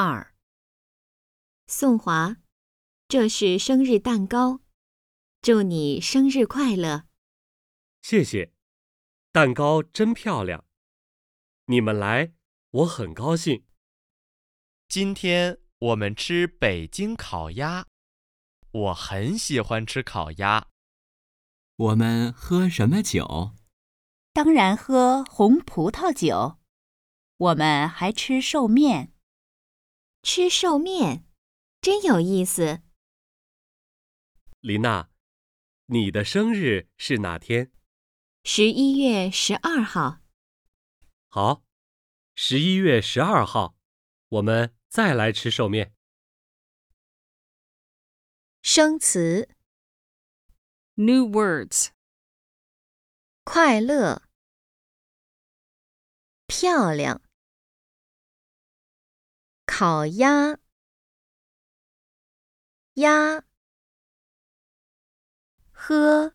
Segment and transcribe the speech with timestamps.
[0.00, 0.32] 二，
[1.66, 2.36] 宋华，
[3.08, 4.60] 这是生日蛋糕，
[5.42, 7.08] 祝你生日快乐。
[8.00, 8.52] 谢谢，
[9.32, 10.64] 蛋糕真漂亮。
[11.64, 12.32] 你们来，
[12.70, 13.66] 我很高兴。
[14.86, 17.84] 今天我们吃北京烤鸭，
[18.70, 20.68] 我很喜欢吃烤鸭。
[21.74, 23.50] 我们喝什么酒？
[24.32, 26.60] 当然喝红葡萄酒。
[27.38, 29.12] 我们还吃寿面。
[30.22, 31.24] 吃寿面，
[31.80, 32.82] 真有意思。
[34.60, 35.10] 林娜，
[35.86, 37.72] 你的生日是哪天？
[38.44, 40.20] 十一月十二号。
[41.28, 41.62] 好，
[42.34, 43.76] 十一月十二号，
[44.28, 45.94] 我们再来吃寿面。
[48.62, 49.48] 生词
[50.94, 51.90] New words.
[53.44, 54.28] 快乐、
[56.46, 57.22] 漂亮、
[59.78, 60.58] 烤鸭、
[62.94, 63.44] 鸭、
[65.70, 66.34] 喝、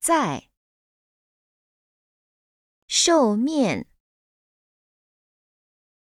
[0.00, 0.48] 在、
[2.88, 3.90] 寿面、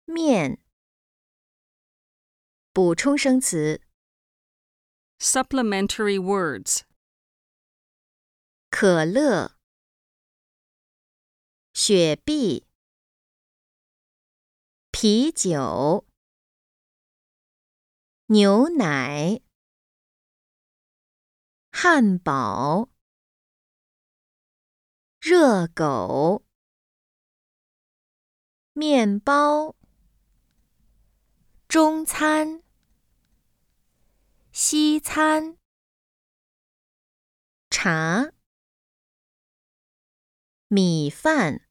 [0.05, 0.59] 面。
[2.73, 3.83] 补充生词。
[5.19, 6.81] Supplementary words.
[8.72, 9.55] 可乐、
[11.75, 12.64] 雪碧、
[15.07, 16.03] 啤酒、
[18.25, 19.39] 牛奶、
[21.71, 22.89] 汉堡、
[25.19, 26.43] 热狗、
[28.73, 29.75] 面包、
[31.67, 32.63] 中餐、
[34.51, 35.59] 西餐、
[37.69, 38.31] 茶。
[40.67, 41.64] 米饭，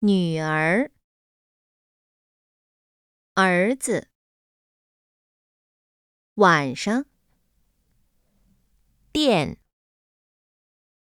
[0.00, 0.92] 女儿，
[3.34, 4.08] 儿子，
[6.34, 7.04] 晚上，
[9.10, 9.58] 电。